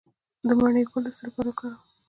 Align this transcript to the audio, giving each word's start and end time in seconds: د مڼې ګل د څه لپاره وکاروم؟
د 0.47 0.49
مڼې 0.59 0.83
ګل 0.89 1.03
د 1.05 1.07
څه 1.17 1.23
لپاره 1.27 1.47
وکاروم؟ 1.49 1.81